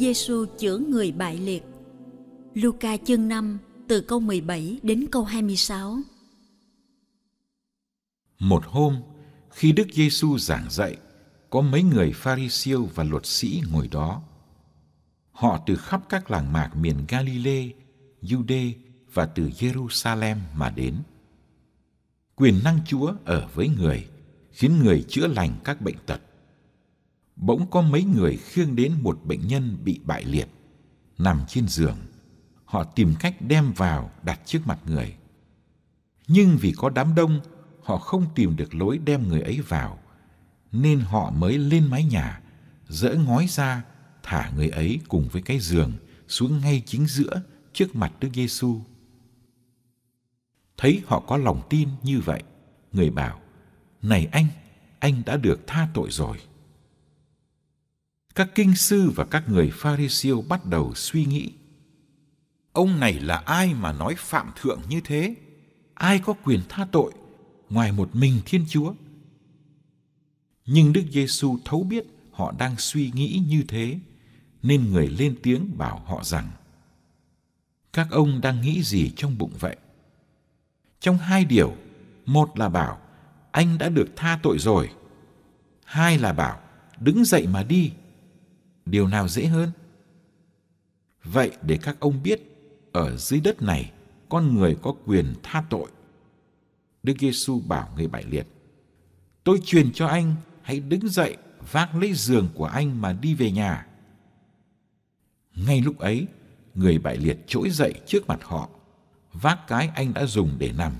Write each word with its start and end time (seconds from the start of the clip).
Giêsu 0.00 0.46
chữa 0.58 0.78
người 0.78 1.12
bại 1.12 1.36
liệt. 1.36 1.62
Luca 2.54 2.96
chương 2.96 3.28
5 3.28 3.58
từ 3.88 4.00
câu 4.00 4.20
17 4.20 4.78
đến 4.82 5.06
câu 5.12 5.24
26. 5.24 5.98
Một 8.38 8.64
hôm, 8.66 8.96
khi 9.50 9.72
Đức 9.72 9.86
Giêsu 9.92 10.38
giảng 10.38 10.70
dạy, 10.70 10.96
có 11.50 11.60
mấy 11.60 11.82
người 11.82 12.12
Pharisêu 12.12 12.88
và 12.94 13.04
luật 13.04 13.26
sĩ 13.26 13.62
ngồi 13.72 13.88
đó. 13.88 14.22
Họ 15.32 15.62
từ 15.66 15.76
khắp 15.76 16.02
các 16.08 16.30
làng 16.30 16.52
mạc 16.52 16.76
miền 16.76 16.96
Galilee, 17.08 17.68
Jude 18.22 18.72
và 19.12 19.26
từ 19.26 19.50
Jerusalem 19.58 20.36
mà 20.54 20.70
đến. 20.70 20.94
Quyền 22.36 22.60
năng 22.64 22.78
Chúa 22.86 23.14
ở 23.24 23.48
với 23.54 23.68
người, 23.68 24.06
khiến 24.52 24.78
người 24.78 25.04
chữa 25.08 25.26
lành 25.26 25.52
các 25.64 25.80
bệnh 25.80 25.96
tật 26.06 26.20
bỗng 27.40 27.70
có 27.70 27.82
mấy 27.82 28.04
người 28.04 28.36
khiêng 28.36 28.76
đến 28.76 28.94
một 29.02 29.18
bệnh 29.24 29.46
nhân 29.46 29.78
bị 29.84 30.00
bại 30.04 30.24
liệt, 30.24 30.48
nằm 31.18 31.40
trên 31.48 31.68
giường. 31.68 31.96
Họ 32.64 32.84
tìm 32.84 33.14
cách 33.20 33.34
đem 33.40 33.72
vào 33.72 34.10
đặt 34.22 34.40
trước 34.44 34.66
mặt 34.66 34.78
người. 34.86 35.14
Nhưng 36.28 36.56
vì 36.60 36.72
có 36.76 36.90
đám 36.90 37.14
đông, 37.14 37.40
họ 37.82 37.98
không 37.98 38.26
tìm 38.34 38.56
được 38.56 38.74
lối 38.74 38.98
đem 38.98 39.28
người 39.28 39.40
ấy 39.40 39.60
vào, 39.60 39.98
nên 40.72 41.00
họ 41.00 41.30
mới 41.30 41.58
lên 41.58 41.86
mái 41.86 42.04
nhà, 42.04 42.40
dỡ 42.88 43.14
ngói 43.14 43.46
ra, 43.48 43.84
thả 44.22 44.50
người 44.56 44.68
ấy 44.68 45.00
cùng 45.08 45.28
với 45.32 45.42
cái 45.42 45.58
giường 45.58 45.92
xuống 46.28 46.60
ngay 46.60 46.82
chính 46.86 47.06
giữa 47.06 47.42
trước 47.72 47.96
mặt 47.96 48.12
Đức 48.20 48.28
Giêsu. 48.34 48.80
Thấy 50.76 51.02
họ 51.06 51.20
có 51.20 51.36
lòng 51.36 51.62
tin 51.70 51.88
như 52.02 52.20
vậy, 52.20 52.42
người 52.92 53.10
bảo: 53.10 53.40
"Này 54.02 54.28
anh, 54.32 54.46
anh 54.98 55.22
đã 55.26 55.36
được 55.36 55.60
tha 55.66 55.88
tội 55.94 56.10
rồi." 56.10 56.38
Các 58.34 58.50
kinh 58.54 58.74
sư 58.74 59.10
và 59.16 59.24
các 59.24 59.48
người 59.48 59.70
Pharisêu 59.74 60.42
bắt 60.42 60.66
đầu 60.66 60.94
suy 60.94 61.24
nghĩ. 61.24 61.52
Ông 62.72 63.00
này 63.00 63.12
là 63.12 63.36
ai 63.36 63.74
mà 63.74 63.92
nói 63.92 64.14
phạm 64.18 64.50
thượng 64.60 64.80
như 64.88 65.00
thế? 65.04 65.34
Ai 65.94 66.18
có 66.18 66.32
quyền 66.44 66.60
tha 66.68 66.86
tội 66.92 67.12
ngoài 67.70 67.92
một 67.92 68.16
mình 68.16 68.40
Thiên 68.46 68.64
Chúa? 68.68 68.94
Nhưng 70.66 70.92
Đức 70.92 71.02
Giêsu 71.12 71.58
thấu 71.64 71.82
biết 71.82 72.04
họ 72.32 72.54
đang 72.58 72.76
suy 72.78 73.10
nghĩ 73.14 73.42
như 73.48 73.64
thế, 73.68 73.98
nên 74.62 74.92
người 74.92 75.08
lên 75.08 75.36
tiếng 75.42 75.78
bảo 75.78 76.02
họ 76.06 76.24
rằng: 76.24 76.50
Các 77.92 78.06
ông 78.10 78.40
đang 78.40 78.60
nghĩ 78.60 78.82
gì 78.82 79.12
trong 79.16 79.38
bụng 79.38 79.52
vậy? 79.58 79.76
Trong 81.00 81.18
hai 81.18 81.44
điều, 81.44 81.76
một 82.26 82.58
là 82.58 82.68
bảo 82.68 82.98
anh 83.50 83.78
đã 83.78 83.88
được 83.88 84.08
tha 84.16 84.38
tội 84.42 84.58
rồi, 84.58 84.90
hai 85.84 86.18
là 86.18 86.32
bảo 86.32 86.60
đứng 87.00 87.24
dậy 87.24 87.46
mà 87.46 87.62
đi 87.62 87.92
điều 88.86 89.08
nào 89.08 89.28
dễ 89.28 89.46
hơn? 89.46 89.70
Vậy 91.24 91.50
để 91.62 91.78
các 91.82 91.96
ông 92.00 92.22
biết, 92.22 92.40
ở 92.92 93.16
dưới 93.16 93.40
đất 93.40 93.62
này, 93.62 93.92
con 94.28 94.54
người 94.54 94.76
có 94.82 94.94
quyền 95.06 95.34
tha 95.42 95.64
tội. 95.70 95.90
Đức 97.02 97.14
giêsu 97.18 97.60
bảo 97.60 97.92
người 97.96 98.08
bại 98.08 98.24
liệt, 98.30 98.46
tôi 99.44 99.60
truyền 99.64 99.92
cho 99.92 100.06
anh, 100.06 100.34
hãy 100.62 100.80
đứng 100.80 101.08
dậy, 101.08 101.36
vác 101.72 101.94
lấy 101.94 102.14
giường 102.14 102.48
của 102.54 102.64
anh 102.64 103.00
mà 103.00 103.12
đi 103.12 103.34
về 103.34 103.50
nhà. 103.50 103.86
Ngay 105.54 105.80
lúc 105.80 105.98
ấy, 105.98 106.26
người 106.74 106.98
bại 106.98 107.16
liệt 107.16 107.38
trỗi 107.46 107.70
dậy 107.70 107.94
trước 108.06 108.26
mặt 108.26 108.40
họ, 108.42 108.68
vác 109.32 109.66
cái 109.66 109.88
anh 109.88 110.14
đã 110.14 110.26
dùng 110.26 110.50
để 110.58 110.72
nằm, 110.72 110.92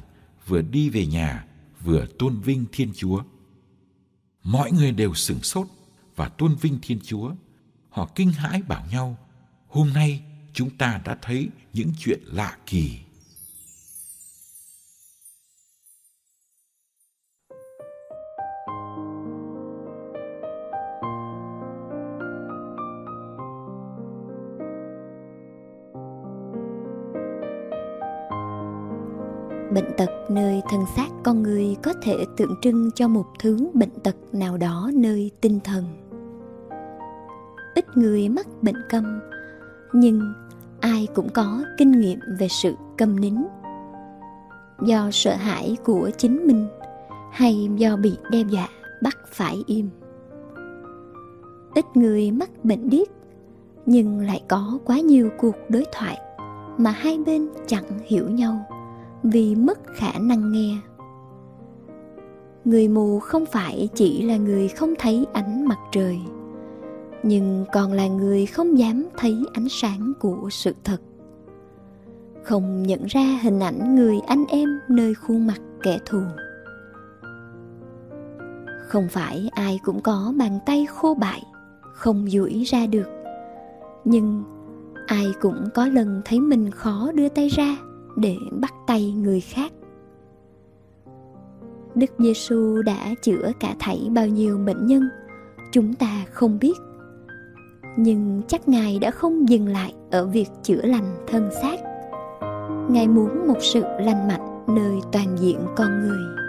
vừa 0.46 0.62
đi 0.62 0.90
về 0.90 1.06
nhà, 1.06 1.46
vừa 1.80 2.06
tôn 2.18 2.40
vinh 2.40 2.64
thiên 2.72 2.92
chúa. 2.96 3.22
Mọi 4.42 4.72
người 4.72 4.92
đều 4.92 5.14
sửng 5.14 5.42
sốt 5.42 5.66
và 6.16 6.28
tôn 6.28 6.54
vinh 6.54 6.78
thiên 6.82 6.98
chúa 7.04 7.34
họ 7.90 8.08
kinh 8.14 8.32
hãi 8.32 8.62
bảo 8.68 8.84
nhau, 8.90 9.16
hôm 9.68 9.92
nay 9.94 10.22
chúng 10.52 10.70
ta 10.70 11.00
đã 11.04 11.16
thấy 11.22 11.48
những 11.72 11.92
chuyện 11.98 12.20
lạ 12.24 12.56
kỳ. 12.66 12.98
Bệnh 29.74 29.92
tật 29.96 30.10
nơi 30.30 30.62
thân 30.70 30.80
xác 30.96 31.08
con 31.24 31.42
người 31.42 31.76
có 31.82 31.94
thể 32.02 32.24
tượng 32.36 32.54
trưng 32.62 32.90
cho 32.94 33.08
một 33.08 33.26
thứ 33.38 33.70
bệnh 33.74 34.00
tật 34.04 34.16
nào 34.32 34.56
đó 34.56 34.90
nơi 34.94 35.30
tinh 35.40 35.60
thần 35.64 35.99
ít 37.90 37.96
người 37.96 38.28
mắc 38.28 38.46
bệnh 38.62 38.82
câm. 38.88 39.20
Nhưng 39.92 40.32
ai 40.80 41.08
cũng 41.14 41.28
có 41.28 41.64
kinh 41.78 42.00
nghiệm 42.00 42.18
về 42.38 42.48
sự 42.48 42.74
câm 42.98 43.20
nín. 43.20 43.34
Do 44.82 45.08
sợ 45.12 45.34
hãi 45.34 45.76
của 45.84 46.10
chính 46.18 46.46
mình 46.46 46.66
hay 47.32 47.68
do 47.76 47.96
bị 47.96 48.16
đe 48.30 48.42
dọa, 48.50 48.68
bắt 49.02 49.16
phải 49.26 49.62
im. 49.66 49.88
Ít 51.74 51.84
người 51.94 52.30
mắc 52.30 52.64
bệnh 52.64 52.90
điếc, 52.90 53.08
nhưng 53.86 54.20
lại 54.20 54.42
có 54.48 54.78
quá 54.84 55.00
nhiều 55.00 55.30
cuộc 55.38 55.56
đối 55.68 55.84
thoại 55.92 56.18
mà 56.78 56.90
hai 56.90 57.18
bên 57.26 57.48
chẳng 57.66 57.98
hiểu 58.04 58.30
nhau 58.30 58.64
vì 59.22 59.54
mất 59.54 59.78
khả 59.94 60.12
năng 60.20 60.52
nghe. 60.52 60.76
Người 62.64 62.88
mù 62.88 63.18
không 63.18 63.46
phải 63.46 63.88
chỉ 63.94 64.22
là 64.22 64.36
người 64.36 64.68
không 64.68 64.94
thấy 64.98 65.26
ánh 65.32 65.64
mặt 65.68 65.78
trời 65.92 66.18
nhưng 67.22 67.64
còn 67.72 67.92
là 67.92 68.06
người 68.06 68.46
không 68.46 68.78
dám 68.78 69.08
thấy 69.16 69.36
ánh 69.52 69.68
sáng 69.68 70.12
của 70.20 70.48
sự 70.50 70.74
thật. 70.84 71.00
Không 72.44 72.82
nhận 72.82 73.04
ra 73.04 73.38
hình 73.42 73.60
ảnh 73.60 73.94
người 73.94 74.20
anh 74.26 74.44
em 74.48 74.80
nơi 74.88 75.14
khuôn 75.14 75.46
mặt 75.46 75.60
kẻ 75.82 75.98
thù. 76.06 76.20
Không 78.88 79.08
phải 79.10 79.50
ai 79.52 79.80
cũng 79.84 80.00
có 80.02 80.32
bàn 80.38 80.58
tay 80.66 80.86
khô 80.86 81.14
bại, 81.14 81.42
không 81.94 82.30
duỗi 82.30 82.62
ra 82.66 82.86
được. 82.86 83.08
Nhưng 84.04 84.44
ai 85.06 85.32
cũng 85.40 85.68
có 85.74 85.86
lần 85.86 86.22
thấy 86.24 86.40
mình 86.40 86.70
khó 86.70 87.12
đưa 87.14 87.28
tay 87.28 87.48
ra 87.48 87.76
để 88.16 88.36
bắt 88.60 88.72
tay 88.86 89.12
người 89.12 89.40
khác. 89.40 89.72
Đức 91.94 92.10
giêsu 92.18 92.82
đã 92.82 93.14
chữa 93.22 93.52
cả 93.60 93.74
thảy 93.78 94.08
bao 94.10 94.26
nhiêu 94.26 94.58
bệnh 94.58 94.86
nhân, 94.86 95.08
chúng 95.72 95.94
ta 95.94 96.24
không 96.32 96.58
biết 96.58 96.76
nhưng 97.96 98.42
chắc 98.48 98.68
ngài 98.68 98.98
đã 98.98 99.10
không 99.10 99.48
dừng 99.48 99.68
lại 99.68 99.92
ở 100.10 100.26
việc 100.26 100.48
chữa 100.62 100.82
lành 100.82 101.16
thân 101.26 101.50
xác. 101.62 101.76
Ngài 102.88 103.08
muốn 103.08 103.48
một 103.48 103.58
sự 103.60 103.82
lành 104.00 104.28
mạnh 104.28 104.64
nơi 104.66 104.94
toàn 105.12 105.36
diện 105.38 105.58
con 105.76 106.00
người. 106.00 106.39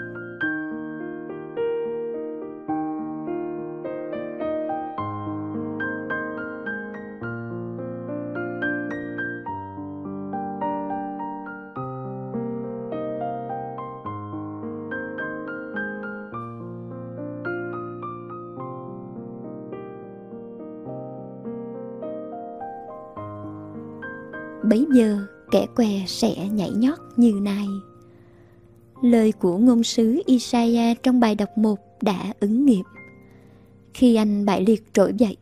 Bấy 24.72 24.86
giờ 24.94 25.18
kẻ 25.52 25.66
què 25.76 25.88
sẽ 26.08 26.36
nhảy 26.52 26.70
nhót 26.70 27.00
như 27.18 27.40
này. 27.42 27.68
Lời 29.02 29.32
của 29.32 29.58
ngôn 29.58 29.84
sứ 29.84 30.22
Isaiah 30.26 31.04
trong 31.04 31.20
bài 31.20 31.36
đọc 31.36 31.58
1 31.58 31.80
đã 32.02 32.34
ứng 32.40 32.66
nghiệm. 32.66 32.86
Khi 33.94 34.16
anh 34.16 34.46
bại 34.46 34.62
liệt 34.62 34.94
trỗi 34.94 35.14
dậy, 35.18 35.38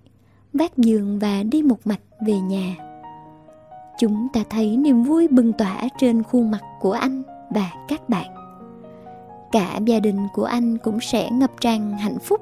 vác 0.53 0.77
giường 0.77 1.19
và 1.19 1.43
đi 1.43 1.61
một 1.61 1.87
mạch 1.87 2.01
về 2.25 2.33
nhà. 2.39 2.75
Chúng 3.99 4.27
ta 4.33 4.43
thấy 4.49 4.77
niềm 4.77 5.03
vui 5.03 5.27
bừng 5.27 5.53
tỏa 5.53 5.87
trên 5.99 6.23
khuôn 6.23 6.51
mặt 6.51 6.61
của 6.79 6.91
anh 6.91 7.23
và 7.49 7.71
các 7.87 8.09
bạn. 8.09 8.27
Cả 9.51 9.79
gia 9.85 9.99
đình 9.99 10.27
của 10.33 10.45
anh 10.45 10.77
cũng 10.77 10.99
sẽ 11.01 11.31
ngập 11.31 11.51
tràn 11.61 11.97
hạnh 11.97 12.19
phúc 12.19 12.41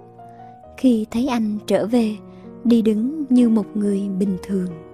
khi 0.77 1.05
thấy 1.11 1.27
anh 1.27 1.57
trở 1.67 1.87
về 1.87 2.15
đi 2.63 2.81
đứng 2.81 3.25
như 3.29 3.49
một 3.49 3.65
người 3.77 4.09
bình 4.19 4.37
thường 4.43 4.86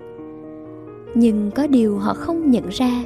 nhưng 1.16 1.52
có 1.56 1.68
điều 1.68 1.98
họ 1.98 2.14
không 2.14 2.52
nhận 2.52 2.70
ra, 2.70 3.04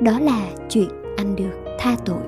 đó 0.00 0.18
là 0.18 0.50
chuyện 0.68 0.88
anh 1.16 1.36
được 1.36 1.52
tha 1.78 1.96
tội. 2.04 2.22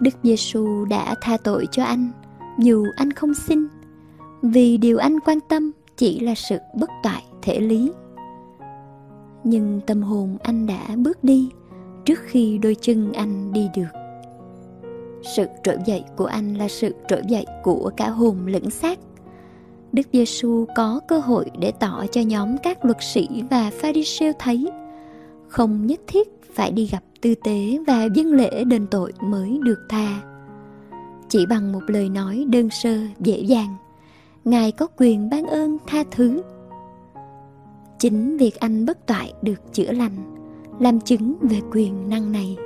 Đức 0.00 0.14
Giêsu 0.22 0.84
đã 0.84 1.14
tha 1.20 1.36
tội 1.44 1.66
cho 1.72 1.84
anh 1.84 2.21
dù 2.62 2.86
anh 2.96 3.10
không 3.10 3.34
xin, 3.34 3.66
vì 4.42 4.76
điều 4.76 4.98
anh 4.98 5.20
quan 5.20 5.38
tâm 5.48 5.70
chỉ 5.96 6.20
là 6.20 6.34
sự 6.34 6.58
bất 6.74 6.90
toại 7.02 7.24
thể 7.42 7.60
lý. 7.60 7.92
Nhưng 9.44 9.80
tâm 9.86 10.02
hồn 10.02 10.36
anh 10.42 10.66
đã 10.66 10.96
bước 10.96 11.24
đi 11.24 11.48
trước 12.04 12.18
khi 12.22 12.58
đôi 12.58 12.76
chân 12.80 13.12
anh 13.12 13.52
đi 13.52 13.68
được. 13.76 14.00
Sự 15.36 15.46
trỗi 15.64 15.76
dậy 15.86 16.04
của 16.16 16.26
anh 16.26 16.54
là 16.54 16.68
sự 16.68 16.94
trỗi 17.08 17.22
dậy 17.28 17.46
của 17.62 17.90
cả 17.96 18.08
hồn 18.10 18.46
lẫn 18.46 18.70
xác. 18.70 18.98
Đức 19.92 20.06
Giêsu 20.12 20.66
có 20.76 21.00
cơ 21.08 21.18
hội 21.18 21.50
để 21.58 21.72
tỏ 21.80 22.04
cho 22.12 22.20
nhóm 22.20 22.58
các 22.58 22.84
luật 22.84 22.98
sĩ 23.00 23.28
và 23.50 23.70
Pharisêu 23.70 24.32
thấy, 24.38 24.70
không 25.48 25.86
nhất 25.86 26.00
thiết 26.06 26.28
phải 26.54 26.72
đi 26.72 26.86
gặp 26.86 27.02
tư 27.20 27.34
tế 27.34 27.78
và 27.86 28.04
dân 28.14 28.32
lễ 28.32 28.64
đền 28.64 28.86
tội 28.90 29.12
mới 29.20 29.58
được 29.62 29.78
tha 29.88 30.31
chỉ 31.32 31.46
bằng 31.46 31.72
một 31.72 31.82
lời 31.86 32.08
nói 32.08 32.44
đơn 32.48 32.70
sơ, 32.70 32.98
dễ 33.20 33.38
dàng. 33.40 33.76
Ngài 34.44 34.72
có 34.72 34.86
quyền 34.96 35.30
ban 35.30 35.46
ơn 35.46 35.78
tha 35.86 36.04
thứ. 36.10 36.42
Chính 37.98 38.36
việc 38.36 38.60
anh 38.60 38.86
bất 38.86 39.06
toại 39.06 39.32
được 39.42 39.72
chữa 39.72 39.92
lành, 39.92 40.16
làm 40.80 41.00
chứng 41.00 41.36
về 41.40 41.60
quyền 41.72 42.08
năng 42.08 42.32
này. 42.32 42.56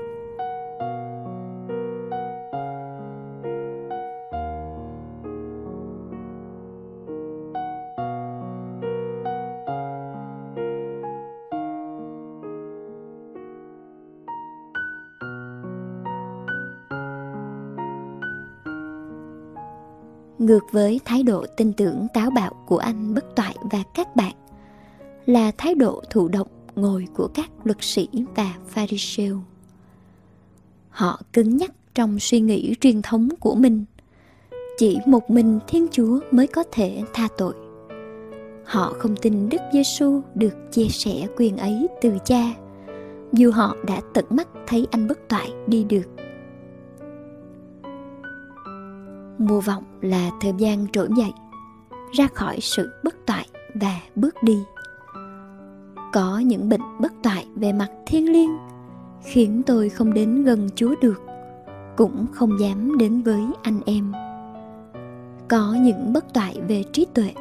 Ngược 20.38 20.64
với 20.72 21.00
thái 21.04 21.22
độ 21.22 21.46
tin 21.56 21.72
tưởng 21.72 22.06
táo 22.14 22.30
bạo 22.30 22.52
của 22.66 22.78
anh 22.78 23.14
bất 23.14 23.36
toại 23.36 23.56
và 23.70 23.82
các 23.94 24.16
bạn, 24.16 24.34
là 25.26 25.52
thái 25.58 25.74
độ 25.74 26.02
thụ 26.10 26.28
động 26.28 26.48
ngồi 26.74 27.06
của 27.14 27.28
các 27.34 27.50
luật 27.64 27.78
sĩ 27.80 28.08
và 28.36 28.54
pharisêu. 28.66 29.38
Họ 30.88 31.20
cứng 31.32 31.56
nhắc 31.56 31.70
trong 31.94 32.18
suy 32.18 32.40
nghĩ 32.40 32.74
truyền 32.80 33.02
thống 33.02 33.28
của 33.40 33.54
mình. 33.54 33.84
Chỉ 34.78 34.98
một 35.06 35.30
mình 35.30 35.58
thiên 35.68 35.86
chúa 35.90 36.20
mới 36.30 36.46
có 36.46 36.64
thể 36.72 37.02
tha 37.14 37.28
tội. 37.38 37.54
Họ 38.64 38.94
không 38.98 39.16
tin 39.16 39.48
đức 39.48 39.60
giêsu 39.72 40.20
được 40.34 40.72
chia 40.72 40.88
sẻ 40.88 41.26
quyền 41.36 41.56
ấy 41.56 41.86
từ 42.02 42.18
cha, 42.24 42.54
dù 43.32 43.50
họ 43.50 43.76
đã 43.86 44.00
tận 44.14 44.24
mắt 44.30 44.48
thấy 44.66 44.86
anh 44.90 45.08
bất 45.08 45.28
toại 45.28 45.50
đi 45.66 45.84
được. 45.84 46.04
Mùa 49.38 49.60
vọng 49.60 49.84
là 50.00 50.30
thời 50.40 50.52
gian 50.58 50.86
trỗi 50.92 51.08
dậy, 51.16 51.32
ra 52.12 52.26
khỏi 52.34 52.58
sự 52.60 52.90
bất 53.04 53.26
toại 53.26 53.48
và 53.74 54.00
bước 54.14 54.34
đi. 54.42 54.58
Có 56.12 56.38
những 56.38 56.68
bệnh 56.68 57.00
bất 57.00 57.12
toại 57.22 57.46
về 57.54 57.72
mặt 57.72 57.88
thiên 58.06 58.32
liêng 58.32 58.56
khiến 59.24 59.62
tôi 59.66 59.88
không 59.88 60.14
đến 60.14 60.44
gần 60.44 60.68
chúa 60.74 60.94
được, 61.00 61.22
cũng 61.96 62.26
không 62.32 62.60
dám 62.60 62.98
đến 62.98 63.22
với 63.22 63.44
anh 63.62 63.80
em. 63.86 64.12
Có 65.48 65.76
những 65.80 66.12
bất 66.12 66.34
toại 66.34 66.60
về 66.68 66.84
trí 66.92 67.06
tuệ 67.14 67.32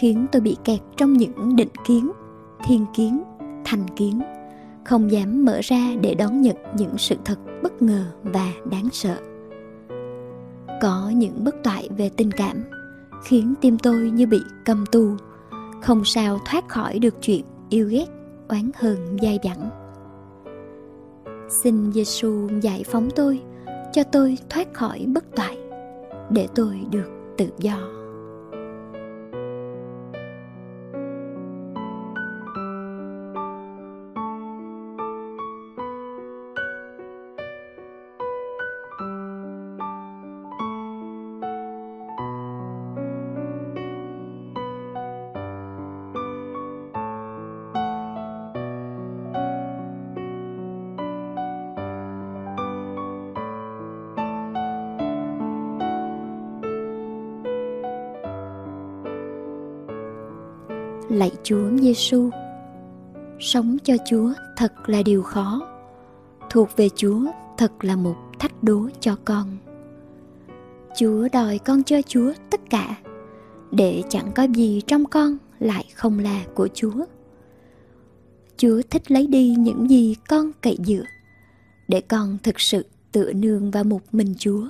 khiến 0.00 0.26
tôi 0.32 0.42
bị 0.42 0.56
kẹt 0.64 0.80
trong 0.96 1.12
những 1.12 1.56
định 1.56 1.68
kiến, 1.84 2.10
thiên 2.66 2.86
kiến, 2.94 3.22
thành 3.64 3.88
kiến, 3.96 4.20
không 4.84 5.10
dám 5.10 5.44
mở 5.44 5.60
ra 5.62 5.94
để 6.00 6.14
đón 6.14 6.40
nhận 6.40 6.56
những 6.76 6.98
sự 6.98 7.16
thật 7.24 7.38
bất 7.62 7.82
ngờ 7.82 8.04
và 8.22 8.52
đáng 8.70 8.88
sợ 8.92 9.16
có 10.80 11.12
những 11.14 11.44
bất 11.44 11.54
toại 11.64 11.88
về 11.96 12.10
tình 12.16 12.30
cảm, 12.30 12.64
khiến 13.24 13.54
tim 13.60 13.78
tôi 13.78 14.10
như 14.10 14.26
bị 14.26 14.40
cầm 14.64 14.84
tù, 14.92 15.16
không 15.82 16.04
sao 16.04 16.38
thoát 16.46 16.68
khỏi 16.68 16.98
được 16.98 17.14
chuyện 17.22 17.44
yêu 17.68 17.88
ghét, 17.88 18.06
oán 18.48 18.70
hờn 18.76 19.16
dai 19.22 19.38
dẳng. 19.44 19.70
Xin 21.48 21.92
giêsu 21.92 22.48
giải 22.62 22.84
phóng 22.86 23.08
tôi, 23.16 23.42
cho 23.92 24.02
tôi 24.02 24.38
thoát 24.50 24.74
khỏi 24.74 25.06
bất 25.08 25.24
toại, 25.36 25.58
để 26.30 26.48
tôi 26.54 26.80
được 26.90 27.10
tự 27.36 27.48
do. 27.58 27.95
Lạy 61.16 61.30
Chúa 61.42 61.70
Giêsu. 61.80 62.30
Sống 63.40 63.76
cho 63.84 63.94
Chúa 64.06 64.32
thật 64.56 64.88
là 64.88 65.02
điều 65.02 65.22
khó. 65.22 65.66
Thuộc 66.50 66.68
về 66.76 66.88
Chúa 66.96 67.20
thật 67.58 67.72
là 67.84 67.96
một 67.96 68.16
thách 68.38 68.62
đố 68.62 68.88
cho 69.00 69.16
con. 69.24 69.56
Chúa 70.98 71.28
đòi 71.32 71.58
con 71.58 71.82
cho 71.82 72.02
Chúa 72.02 72.32
tất 72.50 72.60
cả, 72.70 72.96
để 73.70 74.02
chẳng 74.08 74.32
có 74.34 74.42
gì 74.42 74.82
trong 74.86 75.04
con 75.04 75.36
lại 75.58 75.84
không 75.94 76.18
là 76.18 76.44
của 76.54 76.68
Chúa. 76.74 77.04
Chúa 78.56 78.82
thích 78.90 79.10
lấy 79.10 79.26
đi 79.26 79.54
những 79.58 79.90
gì 79.90 80.16
con 80.28 80.50
cậy 80.60 80.78
dựa, 80.86 81.04
để 81.88 82.00
con 82.00 82.38
thực 82.42 82.54
sự 82.58 82.86
tựa 83.12 83.32
nương 83.32 83.70
vào 83.70 83.84
một 83.84 84.00
mình 84.12 84.34
Chúa. 84.38 84.68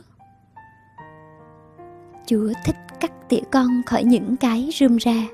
Chúa 2.27 2.53
thích 2.65 2.77
cắt 3.01 3.29
tỉa 3.29 3.43
con 3.53 3.83
khỏi 3.87 4.05
những 4.05 4.37
cái 4.37 4.71
rươm 4.73 4.97
ra 4.97 5.29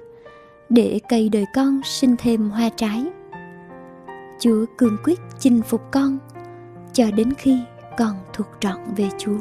để 0.75 1.01
cây 1.09 1.29
đời 1.29 1.47
con 1.55 1.81
sinh 1.85 2.17
thêm 2.19 2.51
hoa 2.51 2.69
trái. 2.77 3.05
Chúa 4.41 4.65
cương 4.79 4.97
quyết 5.05 5.21
chinh 5.39 5.63
phục 5.63 5.83
con, 5.91 6.19
cho 6.93 7.05
đến 7.11 7.33
khi 7.39 7.59
con 7.99 8.17
thuộc 8.33 8.47
trọn 8.61 8.79
về 8.97 9.09
chúa. 9.19 9.39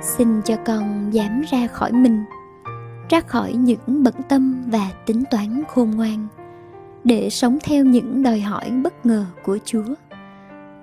Xin 0.00 0.42
cho 0.44 0.56
con 0.66 1.10
dám 1.12 1.42
ra 1.50 1.66
khỏi 1.66 1.92
mình 1.92 2.24
ra 3.12 3.20
khỏi 3.20 3.52
những 3.52 4.02
bận 4.02 4.14
tâm 4.28 4.64
và 4.66 4.90
tính 5.06 5.22
toán 5.30 5.62
khôn 5.68 5.90
ngoan, 5.90 6.26
để 7.04 7.30
sống 7.30 7.58
theo 7.62 7.84
những 7.84 8.22
đòi 8.22 8.40
hỏi 8.40 8.70
bất 8.70 9.06
ngờ 9.06 9.26
của 9.44 9.58
chúa, 9.64 9.94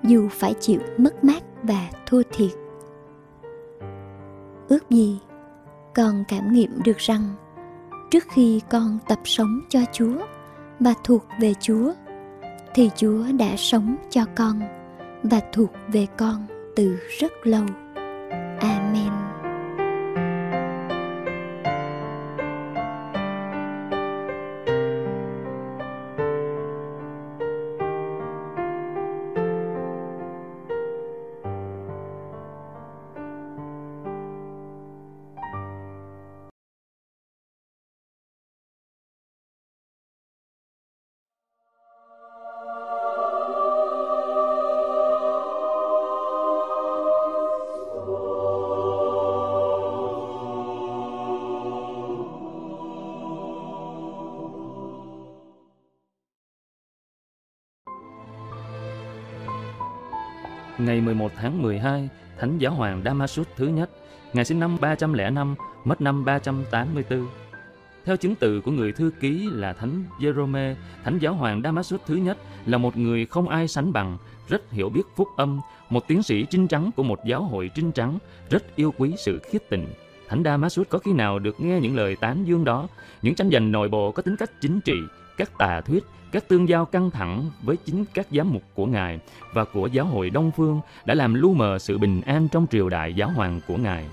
dù 0.03 0.27
phải 0.31 0.53
chịu 0.59 0.79
mất 0.97 1.23
mát 1.23 1.43
và 1.63 1.89
thua 2.05 2.21
thiệt. 2.31 2.51
Ước 4.67 4.89
gì 4.89 5.19
con 5.95 6.23
cảm 6.27 6.53
nghiệm 6.53 6.71
được 6.85 6.97
rằng, 6.97 7.21
trước 8.11 8.23
khi 8.33 8.61
con 8.69 8.97
tập 9.07 9.19
sống 9.23 9.59
cho 9.69 9.79
chúa 9.91 10.17
và 10.79 10.93
thuộc 11.03 11.25
về 11.39 11.53
chúa, 11.59 11.93
thì 12.73 12.89
chúa 12.95 13.23
đã 13.39 13.55
sống 13.57 13.95
cho 14.09 14.21
con 14.35 14.61
và 15.23 15.39
thuộc 15.53 15.71
về 15.87 16.07
con 16.17 16.45
từ 16.75 16.97
rất 17.19 17.31
lâu. 17.43 17.65
Ngày 60.79 61.01
11 61.01 61.31
tháng 61.35 61.61
12, 61.61 62.09
Thánh 62.39 62.57
Giáo 62.57 62.73
Hoàng 62.73 63.01
Damasus 63.05 63.47
thứ 63.55 63.67
nhất, 63.67 63.89
ngày 64.33 64.45
sinh 64.45 64.59
năm 64.59 64.77
305, 64.81 65.55
mất 65.85 66.01
năm 66.01 66.25
384. 66.25 67.27
Theo 68.05 68.17
chứng 68.17 68.35
từ 68.35 68.61
của 68.61 68.71
người 68.71 68.91
thư 68.91 69.11
ký 69.19 69.49
là 69.51 69.73
Thánh 69.73 70.03
Jerome, 70.19 70.75
Thánh 71.03 71.19
Giáo 71.19 71.33
Hoàng 71.33 71.61
Damasus 71.63 72.01
thứ 72.05 72.15
nhất 72.15 72.37
là 72.65 72.77
một 72.77 72.97
người 72.97 73.25
không 73.25 73.49
ai 73.49 73.67
sánh 73.67 73.93
bằng, 73.93 74.17
rất 74.47 74.71
hiểu 74.71 74.89
biết 74.89 75.01
phúc 75.15 75.27
âm, 75.37 75.59
một 75.89 76.07
tiến 76.07 76.23
sĩ 76.23 76.45
trinh 76.49 76.67
trắng 76.67 76.91
của 76.95 77.03
một 77.03 77.19
giáo 77.25 77.43
hội 77.43 77.71
trinh 77.75 77.91
trắng, 77.91 78.17
rất 78.49 78.75
yêu 78.75 78.93
quý 78.97 79.13
sự 79.17 79.39
khiết 79.51 79.69
tình. 79.69 79.87
Thánh 80.27 80.43
Damasus 80.43 80.87
có 80.89 80.99
khi 80.99 81.13
nào 81.13 81.39
được 81.39 81.59
nghe 81.59 81.79
những 81.79 81.95
lời 81.95 82.15
tán 82.15 82.43
dương 82.47 82.65
đó, 82.65 82.87
những 83.21 83.35
tranh 83.35 83.49
giành 83.51 83.71
nội 83.71 83.89
bộ 83.89 84.11
có 84.11 84.21
tính 84.21 84.35
cách 84.35 84.51
chính 84.61 84.81
trị, 84.81 84.97
các 85.39 85.57
tà 85.57 85.81
thuyết, 85.81 86.03
các 86.31 86.47
tương 86.47 86.69
giao 86.69 86.85
căng 86.85 87.11
thẳng 87.11 87.51
với 87.63 87.77
chính 87.85 88.05
các 88.13 88.27
giám 88.31 88.53
mục 88.53 88.63
của 88.73 88.85
Ngài 88.85 89.19
và 89.53 89.63
của 89.63 89.87
giáo 89.87 90.05
hội 90.05 90.29
Đông 90.29 90.51
Phương 90.57 90.81
đã 91.05 91.13
làm 91.13 91.33
lu 91.33 91.53
mờ 91.53 91.79
sự 91.79 91.97
bình 91.97 92.21
an 92.21 92.47
trong 92.51 92.67
triều 92.71 92.89
đại 92.89 93.13
giáo 93.13 93.29
hoàng 93.29 93.61
của 93.67 93.77
Ngài. 93.77 94.05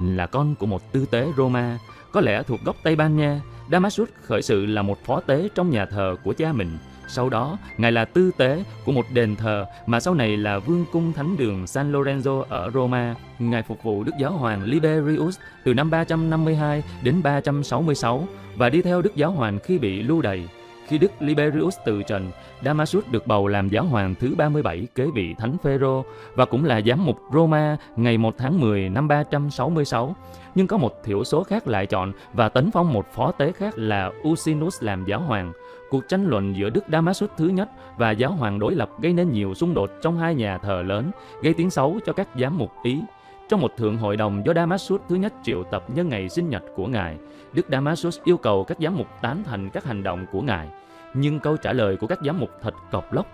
Là 0.00 0.26
con 0.26 0.54
của 0.54 0.66
một 0.66 0.92
tư 0.92 1.06
tế 1.10 1.32
Roma, 1.36 1.78
có 2.12 2.20
lẽ 2.20 2.42
thuộc 2.42 2.60
gốc 2.64 2.76
Tây 2.82 2.96
Ban 2.96 3.16
Nha, 3.16 3.40
Damasus 3.72 4.08
khởi 4.22 4.42
sự 4.42 4.66
là 4.66 4.82
một 4.82 5.04
phó 5.04 5.20
tế 5.20 5.48
trong 5.54 5.70
nhà 5.70 5.86
thờ 5.86 6.16
của 6.24 6.32
cha 6.32 6.52
mình. 6.52 6.78
Sau 7.08 7.28
đó, 7.28 7.58
Ngài 7.78 7.92
là 7.92 8.04
tư 8.04 8.30
tế 8.36 8.64
của 8.84 8.92
một 8.92 9.06
đền 9.12 9.36
thờ 9.36 9.66
mà 9.86 10.00
sau 10.00 10.14
này 10.14 10.36
là 10.36 10.58
vương 10.58 10.84
cung 10.92 11.12
thánh 11.12 11.36
đường 11.36 11.66
San 11.66 11.92
Lorenzo 11.92 12.42
ở 12.48 12.70
Roma. 12.70 13.14
Ngài 13.38 13.62
phục 13.62 13.82
vụ 13.82 14.04
Đức 14.04 14.12
Giáo 14.20 14.32
hoàng 14.32 14.62
Liberius 14.64 15.38
từ 15.64 15.74
năm 15.74 15.90
352 15.90 16.82
đến 17.02 17.22
366 17.22 18.28
và 18.56 18.68
đi 18.68 18.82
theo 18.82 19.02
Đức 19.02 19.16
Giáo 19.16 19.30
hoàng 19.30 19.58
khi 19.64 19.78
bị 19.78 20.02
lưu 20.02 20.22
đày. 20.22 20.48
Khi 20.88 20.98
Đức 20.98 21.10
Liberius 21.20 21.76
từ 21.84 22.02
trần, 22.02 22.30
Damasus 22.64 23.04
được 23.10 23.26
bầu 23.26 23.48
làm 23.48 23.68
giáo 23.68 23.84
hoàng 23.84 24.14
thứ 24.20 24.34
37 24.34 24.86
kế 24.94 25.06
vị 25.14 25.34
Thánh 25.38 25.58
Phêrô 25.62 26.04
và 26.34 26.44
cũng 26.44 26.64
là 26.64 26.80
giám 26.86 27.04
mục 27.04 27.18
Roma 27.32 27.76
ngày 27.96 28.18
1 28.18 28.34
tháng 28.38 28.60
10 28.60 28.88
năm 28.88 29.08
366. 29.08 30.16
Nhưng 30.54 30.66
có 30.66 30.76
một 30.76 30.92
thiểu 31.04 31.24
số 31.24 31.44
khác 31.44 31.68
lại 31.68 31.86
chọn 31.86 32.12
và 32.32 32.48
tấn 32.48 32.70
phong 32.70 32.92
một 32.92 33.06
phó 33.12 33.32
tế 33.32 33.52
khác 33.52 33.78
là 33.78 34.10
Usinus 34.28 34.82
làm 34.82 35.04
giáo 35.04 35.20
hoàng. 35.20 35.52
Cuộc 35.90 36.08
tranh 36.08 36.26
luận 36.26 36.56
giữa 36.56 36.70
Đức 36.70 36.84
Damasus 36.92 37.30
thứ 37.36 37.48
nhất 37.48 37.68
và 37.96 38.10
giáo 38.10 38.32
hoàng 38.32 38.58
đối 38.58 38.74
lập 38.74 38.90
gây 39.00 39.12
nên 39.12 39.32
nhiều 39.32 39.54
xung 39.54 39.74
đột 39.74 39.90
trong 40.02 40.18
hai 40.18 40.34
nhà 40.34 40.58
thờ 40.58 40.82
lớn, 40.86 41.10
gây 41.42 41.54
tiếng 41.54 41.70
xấu 41.70 41.98
cho 42.06 42.12
các 42.12 42.28
giám 42.40 42.58
mục 42.58 42.72
Ý. 42.82 43.00
Trong 43.48 43.60
một 43.60 43.76
thượng 43.76 43.96
hội 43.96 44.16
đồng 44.16 44.42
do 44.46 44.54
Damasus 44.54 45.00
thứ 45.08 45.14
nhất 45.14 45.32
triệu 45.42 45.64
tập 45.64 45.84
nhân 45.94 46.08
ngày 46.08 46.28
sinh 46.28 46.48
nhật 46.48 46.62
của 46.74 46.86
ngài, 46.86 47.16
Đức 47.52 47.66
Damasus 47.70 48.18
yêu 48.24 48.36
cầu 48.36 48.64
các 48.64 48.78
giám 48.80 48.96
mục 48.96 49.06
tán 49.22 49.42
thành 49.44 49.70
các 49.70 49.84
hành 49.84 50.02
động 50.02 50.26
của 50.32 50.40
ngài. 50.40 50.68
Nhưng 51.14 51.40
câu 51.40 51.56
trả 51.56 51.72
lời 51.72 51.96
của 51.96 52.06
các 52.06 52.18
giám 52.24 52.40
mục 52.40 52.50
thật 52.62 52.74
cọc 52.90 53.12
lóc. 53.12 53.26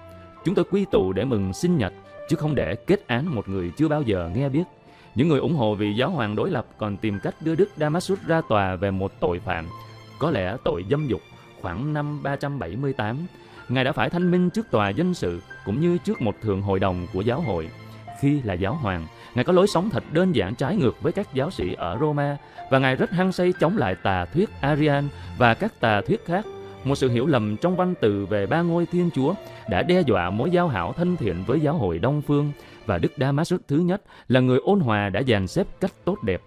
Chúng 0.44 0.54
tôi 0.54 0.64
quy 0.70 0.84
tụ 0.84 1.12
để 1.12 1.24
mừng 1.24 1.52
sinh 1.52 1.78
nhật, 1.78 1.92
chứ 2.28 2.36
không 2.36 2.54
để 2.54 2.74
kết 2.74 3.06
án 3.06 3.34
một 3.34 3.48
người 3.48 3.72
chưa 3.76 3.88
bao 3.88 4.02
giờ 4.02 4.30
nghe 4.34 4.48
biết. 4.48 4.64
Những 5.14 5.28
người 5.28 5.40
ủng 5.40 5.56
hộ 5.56 5.74
vị 5.74 5.94
giáo 5.94 6.10
hoàng 6.10 6.36
đối 6.36 6.50
lập 6.50 6.66
còn 6.78 6.96
tìm 6.96 7.20
cách 7.22 7.34
đưa 7.40 7.54
Đức 7.54 7.68
Damasus 7.76 8.18
ra 8.26 8.40
tòa 8.48 8.76
về 8.76 8.90
một 8.90 9.12
tội 9.20 9.38
phạm, 9.38 9.66
có 10.18 10.30
lẽ 10.30 10.56
tội 10.64 10.84
dâm 10.90 11.06
dục, 11.06 11.20
khoảng 11.62 11.92
năm 11.92 12.22
378. 12.22 13.16
Ngài 13.68 13.84
đã 13.84 13.92
phải 13.92 14.10
thanh 14.10 14.30
minh 14.30 14.50
trước 14.50 14.70
tòa 14.70 14.88
dân 14.88 15.14
sự 15.14 15.40
cũng 15.64 15.80
như 15.80 15.98
trước 15.98 16.22
một 16.22 16.34
thượng 16.42 16.62
hội 16.62 16.80
đồng 16.80 17.06
của 17.12 17.20
giáo 17.20 17.40
hội. 17.40 17.68
Khi 18.24 18.42
là 18.44 18.54
giáo 18.54 18.74
hoàng, 18.74 19.06
Ngài 19.34 19.44
có 19.44 19.52
lối 19.52 19.66
sống 19.66 19.90
thật 19.90 20.04
đơn 20.12 20.34
giản 20.34 20.54
trái 20.54 20.76
ngược 20.76 21.02
với 21.02 21.12
các 21.12 21.34
giáo 21.34 21.50
sĩ 21.50 21.74
ở 21.74 21.98
Roma 22.00 22.36
và 22.70 22.78
Ngài 22.78 22.96
rất 22.96 23.10
hăng 23.10 23.32
say 23.32 23.52
chống 23.60 23.76
lại 23.76 23.94
tà 23.94 24.24
thuyết 24.24 24.48
Arian 24.60 25.08
và 25.38 25.54
các 25.54 25.80
tà 25.80 26.00
thuyết 26.00 26.26
khác. 26.26 26.46
Một 26.84 26.94
sự 26.94 27.10
hiểu 27.10 27.26
lầm 27.26 27.56
trong 27.56 27.76
văn 27.76 27.94
từ 28.00 28.26
về 28.26 28.46
ba 28.46 28.62
ngôi 28.62 28.86
Thiên 28.86 29.10
Chúa 29.14 29.34
đã 29.68 29.82
đe 29.82 30.00
dọa 30.00 30.30
mối 30.30 30.50
giao 30.50 30.68
hảo 30.68 30.92
thân 30.92 31.16
thiện 31.16 31.44
với 31.46 31.60
giáo 31.60 31.74
hội 31.74 31.98
Đông 31.98 32.22
Phương 32.22 32.52
và 32.86 32.98
Đức 32.98 33.12
Damasus 33.16 33.60
thứ 33.68 33.76
nhất 33.76 34.02
là 34.28 34.40
người 34.40 34.58
ôn 34.64 34.80
hòa 34.80 35.08
đã 35.08 35.22
dàn 35.28 35.46
xếp 35.46 35.66
cách 35.80 35.92
tốt 36.04 36.22
đẹp. 36.22 36.40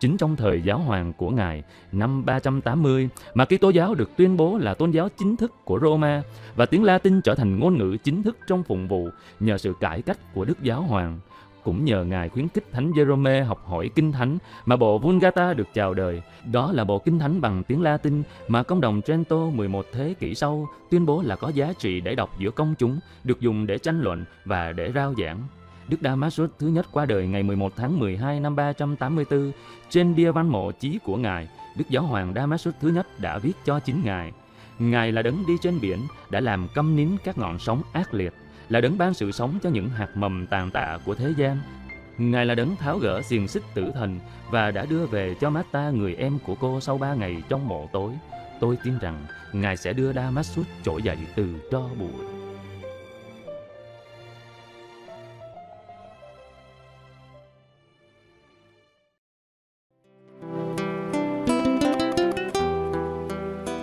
Chính 0.00 0.16
trong 0.16 0.36
thời 0.36 0.62
giáo 0.62 0.78
hoàng 0.78 1.12
của 1.12 1.30
Ngài 1.30 1.62
năm 1.92 2.24
380 2.24 3.08
mà 3.34 3.44
Kitô 3.44 3.70
giáo 3.70 3.94
được 3.94 4.16
tuyên 4.16 4.36
bố 4.36 4.58
là 4.58 4.74
tôn 4.74 4.90
giáo 4.90 5.08
chính 5.18 5.36
thức 5.36 5.52
của 5.64 5.78
Roma 5.82 6.22
và 6.56 6.66
tiếng 6.66 6.84
Latin 6.84 7.20
trở 7.20 7.34
thành 7.34 7.58
ngôn 7.58 7.78
ngữ 7.78 7.96
chính 8.04 8.22
thức 8.22 8.36
trong 8.46 8.62
phụng 8.62 8.88
vụ 8.88 9.08
nhờ 9.40 9.58
sự 9.58 9.74
cải 9.80 10.02
cách 10.02 10.34
của 10.34 10.44
Đức 10.44 10.62
Giáo 10.62 10.82
Hoàng. 10.82 11.18
Cũng 11.64 11.84
nhờ 11.84 12.04
Ngài 12.04 12.28
khuyến 12.28 12.48
khích 12.48 12.72
Thánh 12.72 12.90
Jerome 12.90 13.44
học 13.44 13.66
hỏi 13.66 13.90
Kinh 13.94 14.12
Thánh 14.12 14.38
mà 14.66 14.76
bộ 14.76 14.98
Vulgata 14.98 15.54
được 15.54 15.68
chào 15.74 15.94
đời. 15.94 16.22
Đó 16.52 16.72
là 16.72 16.84
bộ 16.84 16.98
Kinh 16.98 17.18
Thánh 17.18 17.40
bằng 17.40 17.62
tiếng 17.64 17.82
Latin 17.82 18.22
mà 18.48 18.62
công 18.62 18.80
đồng 18.80 19.02
Trento 19.02 19.36
11 19.36 19.86
thế 19.92 20.14
kỷ 20.18 20.34
sau 20.34 20.68
tuyên 20.90 21.06
bố 21.06 21.22
là 21.22 21.36
có 21.36 21.48
giá 21.48 21.72
trị 21.78 22.00
để 22.00 22.14
đọc 22.14 22.30
giữa 22.38 22.50
công 22.50 22.74
chúng, 22.78 22.98
được 23.24 23.40
dùng 23.40 23.66
để 23.66 23.78
tranh 23.78 24.00
luận 24.00 24.24
và 24.44 24.72
để 24.72 24.92
rao 24.94 25.14
giảng. 25.18 25.38
Đức 25.88 25.96
Damasus 26.02 26.50
thứ 26.58 26.68
nhất 26.68 26.86
qua 26.92 27.06
đời 27.06 27.26
ngày 27.26 27.42
11 27.42 27.72
tháng 27.76 27.98
12 27.98 28.40
năm 28.40 28.56
384 28.56 29.52
trên 29.90 30.14
bia 30.14 30.30
văn 30.30 30.48
mộ 30.48 30.72
chí 30.72 30.98
của 31.04 31.16
Ngài. 31.16 31.48
Đức 31.76 31.84
Giáo 31.88 32.02
hoàng 32.02 32.32
Damasus 32.34 32.74
thứ 32.80 32.88
nhất 32.88 33.20
đã 33.20 33.38
viết 33.38 33.52
cho 33.64 33.80
chính 33.80 34.02
Ngài. 34.04 34.32
Ngài 34.78 35.12
là 35.12 35.22
đấng 35.22 35.46
đi 35.46 35.54
trên 35.62 35.80
biển, 35.80 35.98
đã 36.30 36.40
làm 36.40 36.68
câm 36.74 36.96
nín 36.96 37.08
các 37.24 37.38
ngọn 37.38 37.58
sóng 37.58 37.82
ác 37.92 38.14
liệt, 38.14 38.34
là 38.68 38.80
đấng 38.80 38.98
ban 38.98 39.14
sự 39.14 39.32
sống 39.32 39.58
cho 39.62 39.70
những 39.70 39.88
hạt 39.88 40.16
mầm 40.16 40.46
tàn 40.46 40.70
tạ 40.70 40.98
của 41.04 41.14
thế 41.14 41.34
gian. 41.36 41.58
Ngài 42.18 42.46
là 42.46 42.54
đấng 42.54 42.76
tháo 42.76 42.98
gỡ 42.98 43.22
xiềng 43.22 43.48
xích 43.48 43.62
tử 43.74 43.90
thần 43.94 44.20
và 44.50 44.70
đã 44.70 44.84
đưa 44.84 45.06
về 45.06 45.34
cho 45.40 45.50
Marta 45.50 45.90
người 45.90 46.14
em 46.14 46.38
của 46.38 46.54
cô, 46.54 46.80
sau 46.80 46.98
ba 46.98 47.14
ngày 47.14 47.42
trong 47.48 47.68
mộ 47.68 47.88
tối. 47.92 48.12
Tôi 48.60 48.76
tin 48.84 48.98
rằng 48.98 49.26
Ngài 49.52 49.76
sẽ 49.76 49.92
đưa 49.92 50.12
Damascus 50.12 50.66
trỗi 50.84 51.02
dậy 51.02 51.18
từ 51.36 51.54
tro 51.70 51.88
bụi. 51.98 52.35